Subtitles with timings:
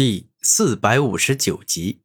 [0.00, 2.00] 第四百五十九集。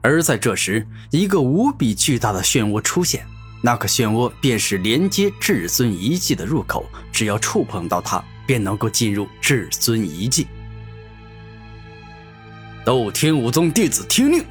[0.00, 3.26] 而在这时，一个无比巨大的漩涡出现，
[3.64, 10.46] 那个漩涡便是连接至尊遗迹的入口，只要触碰到它，便能够进入至尊遗迹。
[12.84, 14.44] 斗天武宗弟子听令，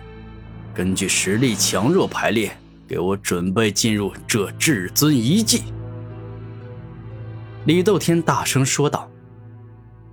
[0.75, 2.53] 根据实力强弱排列，
[2.85, 5.63] 给我准备进入这至尊遗迹。
[7.67, 9.09] 李斗天大声说道：“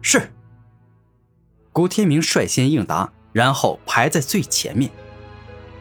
[0.00, 0.22] 是。”
[1.78, 4.90] 古天明率先应答，然后排在最前面。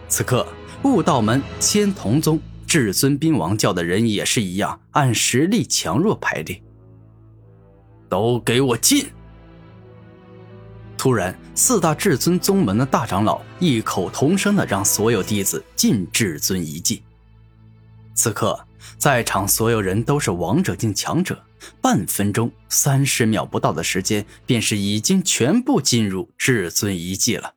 [0.07, 0.45] 此刻，
[0.83, 6.61] 悟道门、千童宗、至尊兵王教的人也是一样，按实力强弱排列。
[8.07, 9.07] 都给我进！
[10.99, 17.02] 突然，四大至尊宗门的大长老异口同声的让所有弟子进至尊遗迹。
[18.13, 18.63] 此刻，
[18.99, 21.43] 在场所有人都是王者境强者。
[21.81, 27.55] 半分钟、三十秒不到的时间，便是已经全部进入至尊遗迹了。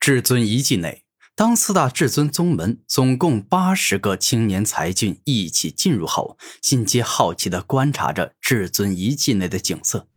[0.00, 10.08] 至尊遗迹内，当四大至尊宗门总共八十个青年才俊一起进入后，心皆好奇地观察着至尊遗迹内的景色。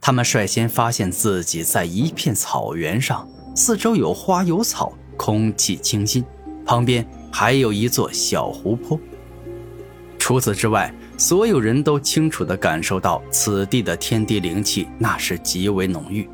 [0.00, 6.24] 他们率先发现自己在一片草原上，四周有花有草，空气清新，
[6.64, 8.98] 旁边还有一座小湖泊。
[10.18, 16.28] 除此之外，所有人都清楚地感受到此地的天地灵气，那是极为浓郁，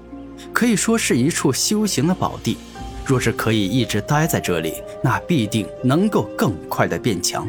[0.52, 2.56] 可以说是一处修行的宝地。
[3.04, 7.46] 若是可以一直待在这里，那必定能够更快地变强。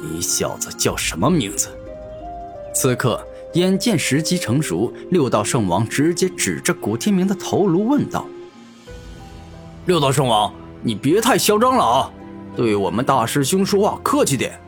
[0.00, 1.68] 你小子叫什么名字？
[2.72, 3.20] 此刻，
[3.54, 8.24] 眼见时机成熟，六道圣王直接指着古天明的头颅问道
[9.86, 12.10] ：“六道圣王，你别太嚣张了啊！
[12.54, 14.58] 对我们大师兄说话客气点。”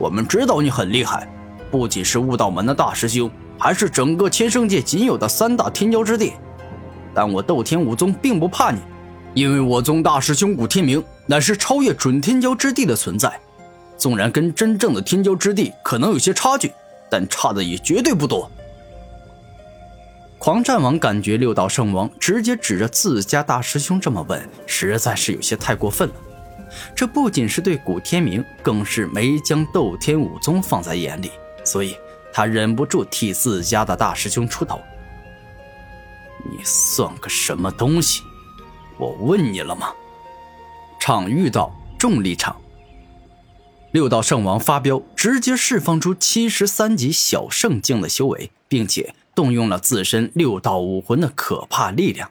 [0.00, 1.28] 我们知道你很厉害，
[1.70, 6.32] 不仅是悟道门的大师兄，还是整个千圣界仅有的三大天骄之地。
[7.14, 8.80] 但我斗天武宗并不怕你，
[9.34, 13.38] 因为我宗大师兄古天明乃是超越准天骄之地的存在。
[13.98, 16.72] 纵然跟真正的天骄之地可能有些差距，
[17.10, 18.50] 但差的也绝对不多。
[20.38, 26.14] 狂战王感觉六道圣王直接指着自家大师兄这么问，实在是有些太过分了。
[26.94, 31.30] 这不仅是对古天明，更是没将斗天武宗放在眼里，
[31.64, 31.96] 所以
[32.32, 34.80] 他忍不住替自家的大师兄出头。
[36.50, 38.22] 你算个什么东西？
[38.98, 39.92] 我问你了吗？
[40.98, 42.60] 场遇到重力场，
[43.92, 52.30] 六道圣王发飙，直接释放出七十三级小圣境的修为，并且动用了自身六道武魂的可怕力量。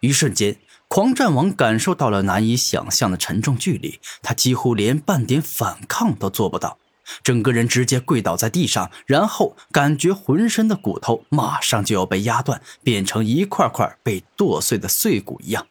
[0.00, 0.56] 一瞬间。
[0.94, 6.78] 狂战王感受到了难以想象的沉重距离，他几乎连半点反抗都做不到，
[7.24, 15.66] 整个人直接跪倒在地上，然后感觉浑身的骨头马上就要被压断，变成一块块被剁碎的碎骨一样。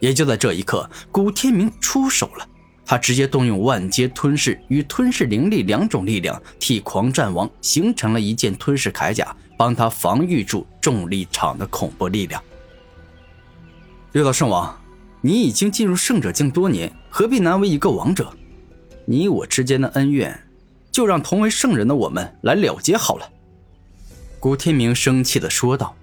[0.00, 2.46] 也就在这一刻，古天明出手了，
[2.84, 12.42] 他直接动用万阶吞噬与吞噬灵力两种力量，替狂战王形成了一件吞噬铠甲，帮他防御住重力场的恐怖力量。
[14.16, 14.74] 六道圣王，
[15.20, 18.32] 你已经进入圣者境多年，何必难为一个王者？
[19.04, 20.42] 你我之间的恩怨，
[20.90, 23.28] 就让同为圣人的我们来了结好了。”
[24.40, 25.94] 古天明生气的说道。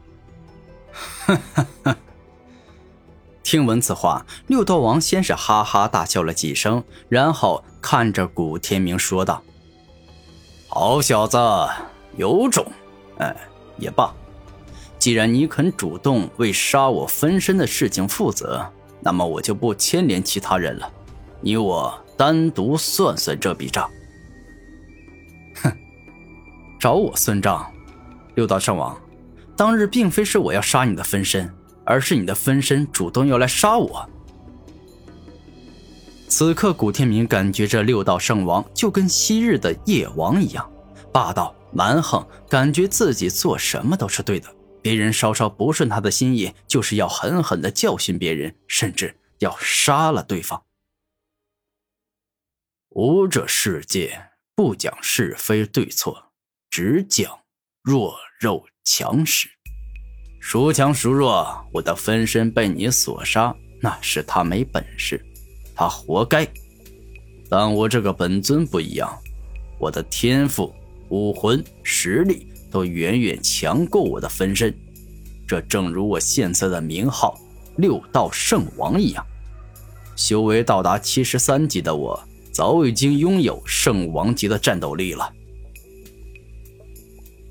[0.92, 1.98] 哈哈哈！
[3.42, 9.42] 听闻此话，六道王先是哈哈大笑了几声，然后看着古天明说道
[10.70, 11.40] ：“好小子，
[12.16, 12.64] 有种！
[13.18, 13.36] 哎，
[13.80, 14.14] 也罢。”
[15.04, 18.66] 既然你肯主动为杀我分身的事情负责，
[19.02, 20.90] 那么我就不牵连其他人了，
[21.42, 23.90] 你我单独算算这笔账。
[25.56, 25.70] 哼，
[26.80, 27.70] 找我算账？
[28.36, 28.98] 六道圣王，
[29.58, 31.54] 当日并非是我要杀你的分身，
[31.84, 34.10] 而是你的分身主动要来杀我。
[36.30, 40.66] 此刻，古天明感觉这六道圣王就跟昔日的夜王一样，
[41.12, 44.48] 霸道蛮横，感觉自己做什么都是对的。
[44.84, 50.62] 别人稍稍不顺他的心意，就是要狠狠的教训别人，甚至要杀了对方。
[52.90, 56.32] 武者世界不讲是非对错，
[56.70, 57.40] 只讲
[57.82, 59.50] 弱肉强食。
[60.42, 61.66] 孰强孰弱？
[61.72, 65.26] 我的分身被你所杀，那是他没本事，
[65.74, 66.46] 他活该。
[67.50, 69.18] 但我这个本尊不一样，
[69.80, 70.76] 我的天赋、
[71.10, 72.53] 武魂、实力。
[72.74, 74.76] 都远远强过我的分身，
[75.48, 77.40] 这正如我现在的名号
[77.78, 79.24] 六道圣王一样。
[80.16, 82.20] 修为到达七十三级的我，
[82.52, 85.32] 早已经拥有圣王级的战斗力了。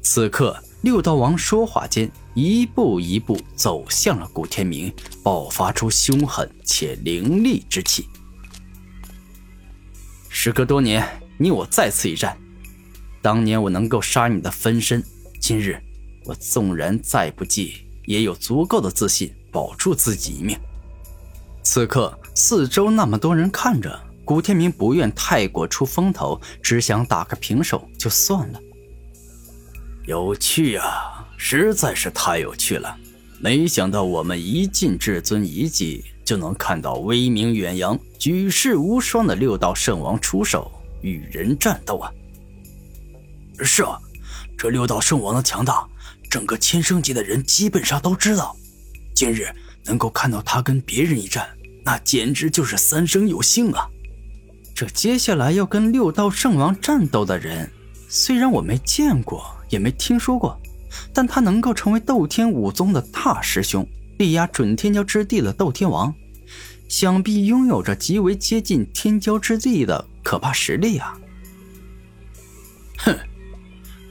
[0.02, 4.92] 此刻，六道王说话间，一步一步走向了古天明，
[5.22, 8.08] 爆发出凶狠且凌厉之气。
[10.28, 11.06] 时隔多年，
[11.38, 12.36] 你我再次一战，
[13.22, 15.00] 当年我能够杀你的分身，
[15.40, 15.80] 今日
[16.24, 20.58] 我纵然再不济，也有足够的自信保住自己一命。
[21.62, 28.60] 此刻，四周那么多人看着，古天明不愿太过出风头，只想打个平手就算了。
[30.04, 32.96] 有趣啊，实在是太有趣了！
[33.38, 40.72] 没想到我们一进至尊遗迹，就能看到威名远扬、举世无双的六道圣王出手
[41.02, 42.12] 与人战斗啊！
[43.60, 43.98] 是啊，
[44.56, 45.86] 这六道圣王的强大，
[46.30, 48.56] 整个千圣界的人基本上都知道。
[49.14, 49.48] 今日
[49.84, 51.48] 能够看到他跟别人一战，
[51.84, 53.88] 那简直就是三生有幸啊！
[54.74, 57.70] 这接下来要跟六道圣王战斗的人，
[58.08, 59.44] 虽然我没见过。
[59.72, 60.60] 也没听说过，
[61.14, 63.88] 但他能够成为斗天武宗的大师兄，
[64.18, 66.14] 力压准天骄之地的斗天王，
[66.90, 71.18] 想必拥有着极为接近天骄之地的可怕实力啊！
[72.98, 73.18] 哼，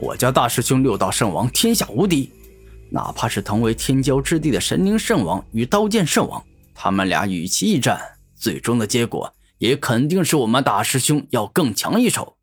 [0.02, 2.32] 我家大师兄六道圣王天下无敌，
[2.90, 6.44] 哪怕是同为天骄之地的神灵圣王与刀剑圣王，
[6.74, 12.36] 他们俩与其一战，最终的结果也肯定是我们大师兄要更强一筹。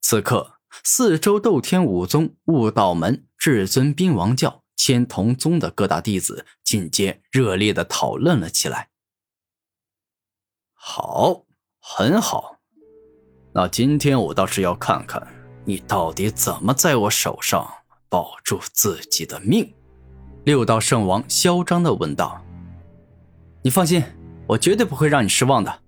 [0.00, 0.52] 此刻。
[0.82, 8.88] 四周斗天武宗、悟道门、至尊兵王教、千童宗的各大弟子进阶热烈的讨论了起来。
[10.72, 11.44] 好，
[11.78, 12.58] 很好，
[13.52, 15.24] 那今天我倒是要看看
[15.64, 17.68] 你到底怎么在我手上
[18.08, 19.72] 保住自己的命。
[20.44, 22.44] 六道圣王嚣张的问道
[23.62, 24.04] ：“你放心，
[24.46, 25.80] 我绝对不会让你失望的。”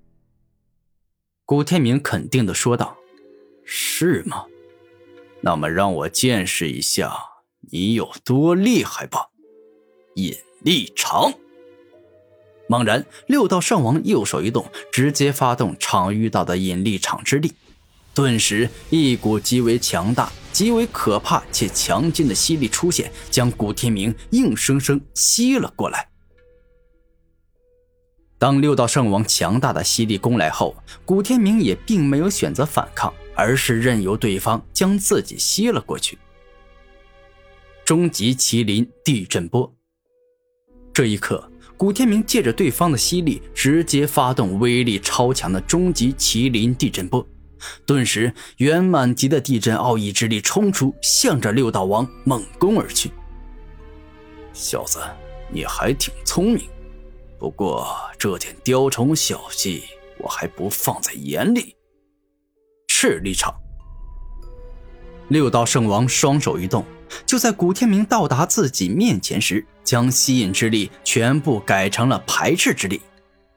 [1.44, 2.96] 古天明肯定的说道
[3.64, 4.46] ：“是吗？”
[5.43, 7.14] 那么让我见识一下
[7.70, 9.29] 你有多厉害吧！
[10.14, 11.32] 引力场。
[12.69, 17.52] 猛然，六道圣王右手一动，直接发动场域道的引力场之力，
[18.16, 26.08] 顿时一股极为强大、极为可怕且强劲的吸力出现，将古天明硬生生吸了过来。
[28.38, 30.74] 当六道圣王强大的吸力攻来后，
[31.04, 33.12] 古天明也并没有选择反抗。
[33.38, 36.19] 而是任由对方将自己吸了过去。
[37.84, 39.70] 终极麒麟地震波。
[40.90, 41.46] 这一刻，
[41.76, 47.28] 古天明借着对方的吸力，直接发动威力超强的终极麒麟地震波，
[47.85, 53.11] 顿时圆满级的地震奥义之力冲出，向着六道王猛攻而去。
[54.53, 55.00] 小子，
[55.50, 56.69] 你还挺聪明，
[57.38, 59.82] 不过这点雕虫小技，
[60.19, 61.76] 我还不放在眼里。
[62.88, 63.55] 赤力场，
[65.29, 66.85] 六道圣王双手一动，
[67.26, 73.03] 就在古天明到达自己面前时，将吸引之力全部改成了排斥之力。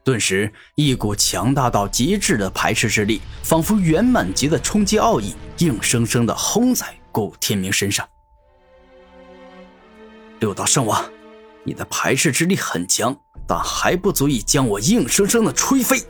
[0.09, 8.09] 顿时，一股强大到极致的排斥之力，仿佛圆满级的冲击奥义，硬生生的轰在古天明身上。
[10.39, 11.07] 六道圣王，
[11.63, 13.15] 你的排斥之力很强，
[13.47, 16.01] 但还不足以将我硬生生的吹飞。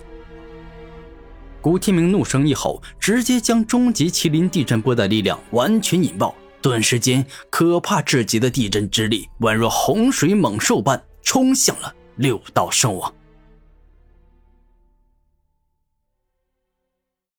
[1.60, 13.14] 古天明怒声一吼，直接将终极麒麟地震波的力量完全引爆，顿时间，可怕至极的地震之力宛若洪水猛兽般冲向了六道圣王。